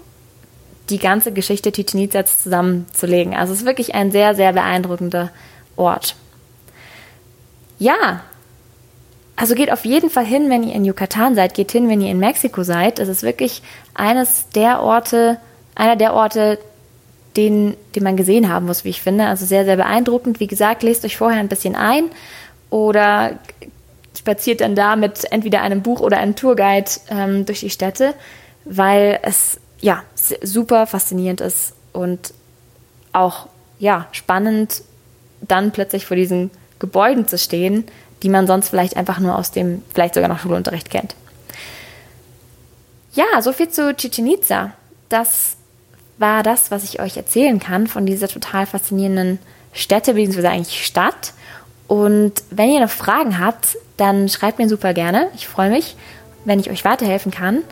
die 0.91 0.99
ganze 0.99 1.33
Geschichte 1.33 1.73
Chichen 1.73 2.01
Itzas 2.01 2.43
zusammenzulegen. 2.43 3.35
Also 3.35 3.53
es 3.53 3.61
ist 3.61 3.67
wirklich 3.67 3.95
ein 3.95 4.11
sehr, 4.13 4.35
sehr 4.35 4.53
beeindruckender 4.53 5.31
Ort. 5.77 6.17
Ja, 7.79 8.23
also 9.37 9.55
geht 9.55 9.71
auf 9.71 9.85
jeden 9.85 10.09
Fall 10.09 10.25
hin, 10.25 10.49
wenn 10.49 10.63
ihr 10.63 10.75
in 10.75 10.85
Yucatan 10.85 11.35
seid, 11.35 11.53
geht 11.53 11.71
hin, 11.71 11.89
wenn 11.89 12.01
ihr 12.01 12.11
in 12.11 12.19
Mexiko 12.19 12.63
seid. 12.63 12.99
Es 12.99 13.09
ist 13.09 13.23
wirklich 13.23 13.63
eines 13.95 14.49
der 14.55 14.83
Orte, 14.83 15.39
einer 15.75 15.97
der 15.97 16.15
Orte, 16.15 16.59
den, 17.37 17.77
den 17.95 18.03
man 18.03 18.17
gesehen 18.17 18.49
haben 18.49 18.65
muss, 18.65 18.85
wie 18.85 18.89
ich 18.89 19.03
finde. 19.03 19.27
Also 19.27 19.45
sehr, 19.45 19.67
sehr 19.67 19.77
beeindruckend. 19.77 20.41
Wie 20.41 20.47
gesagt, 20.47 20.83
lest 20.83 21.05
euch 21.05 21.19
vorher 21.19 21.39
ein 21.39 21.49
bisschen 21.49 21.77
ein 21.77 22.05
oder 22.71 23.39
spaziert 24.17 24.63
dann 24.63 24.75
da 24.75 24.97
mit 24.97 25.31
entweder 25.31 25.61
einem 25.61 25.83
Buch 25.83 26.01
oder 26.01 26.17
einem 26.17 26.35
Tourguide 26.35 26.91
ähm, 27.11 27.45
durch 27.45 27.61
die 27.61 27.71
Städte, 27.71 28.15
weil 28.65 29.19
es 29.23 29.61
ja 29.81 30.03
super 30.43 30.87
faszinierend 30.87 31.43
ist 31.43 31.75
und 31.93 32.33
auch 33.13 33.49
ja 33.79 34.09
spannend, 34.13 34.83
dann 35.43 35.73
plötzlich 35.73 36.07
vor 36.07 36.17
diesen 36.17 36.51
Gebäuden 36.79 37.29
zu 37.29 37.37
stehen 37.37 37.85
die 38.23 38.29
man 38.29 38.47
sonst 38.47 38.69
vielleicht 38.69 38.97
einfach 38.97 39.19
nur 39.19 39.37
aus 39.37 39.51
dem, 39.51 39.83
vielleicht 39.93 40.15
sogar 40.15 40.29
noch 40.29 40.41
Schulunterricht 40.41 40.91
kennt. 40.91 41.15
Ja, 43.15 43.41
so 43.41 43.53
viel 43.53 43.69
zu 43.69 43.95
Chichen 43.95 44.27
Itza. 44.27 44.73
Das 45.09 45.57
war 46.19 46.43
das, 46.43 46.71
was 46.71 46.85
ich 46.85 47.01
euch 47.01 47.17
erzählen 47.17 47.59
kann 47.59 47.87
von 47.87 48.07
dieser 48.07 48.29
total 48.29 48.67
faszinierenden 48.67 49.39
Stätte, 49.73 50.15
beziehungsweise 50.15 50.51
eigentlich 50.51 50.85
Stadt. 50.85 51.33
Und 51.89 52.43
wenn 52.51 52.71
ihr 52.71 52.81
noch 52.81 52.91
Fragen 52.91 53.39
habt, 53.39 53.77
dann 53.97 54.29
schreibt 54.29 54.59
mir 54.59 54.69
super 54.69 54.93
gerne. 54.93 55.29
Ich 55.35 55.47
freue 55.47 55.71
mich, 55.71 55.97
wenn 56.45 56.61
ich 56.61 56.71
euch 56.71 56.85
weiterhelfen 56.85 57.33
kann. 57.33 57.63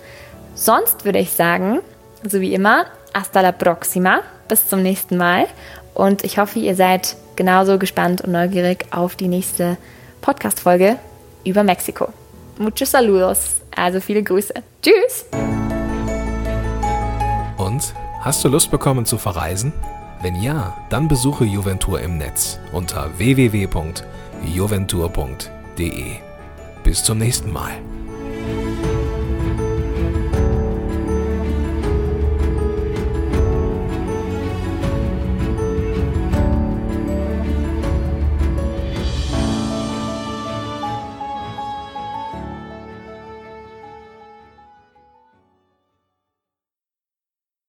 Sonst 0.55 1.05
würde 1.05 1.19
ich 1.19 1.33
sagen, 1.33 1.81
so 2.27 2.41
wie 2.41 2.55
immer, 2.55 2.87
hasta 3.13 3.41
la 3.41 3.53
próxima. 3.53 4.21
bis 4.49 4.69
zum 4.69 4.83
nächsten 4.83 5.17
Mal. 5.17 5.47
Und 5.95 6.25
ich 6.25 6.39
hoffe, 6.39 6.59
ihr 6.59 6.75
seid 6.75 7.17
genauso 7.37 7.79
gespannt 7.79 8.21
und 8.23 8.33
neugierig 8.33 8.87
auf 8.91 9.17
die 9.17 9.29
nächste 9.29 9.77
Podcast-Folge 10.25 10.99
über 11.45 11.63
Mexiko. 11.63 12.09
Muchos 12.57 12.91
saludos, 12.93 13.61
also 13.77 14.01
viele 14.01 14.23
Grüße. 14.23 14.55
Tschüss! 14.81 15.27
Und 17.59 17.93
hast 18.21 18.43
du 18.43 18.49
Lust 18.49 18.71
bekommen 18.71 19.05
zu 19.05 19.19
verreisen? 19.19 19.75
Wenn 20.23 20.41
ja, 20.41 20.75
dann 20.89 21.09
besuche 21.09 21.45
Juventur 21.45 22.01
im 22.01 22.17
Netz 22.17 22.59
unter 22.73 23.11
www.juventur.de. 23.19 26.05
Bis 26.83 27.05
zum 27.05 27.19
nächsten 27.19 27.53
Mal. 27.53 27.73